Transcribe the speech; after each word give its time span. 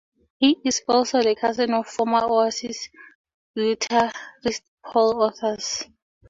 He 0.39 0.57
is 0.65 0.81
also 0.87 1.21
the 1.21 1.35
cousin 1.35 1.75
of 1.75 1.85
former 1.85 2.23
Oasis 2.23 2.89
guitarist 3.55 4.63
Paul 4.83 5.21
Arthurs. 5.21 5.83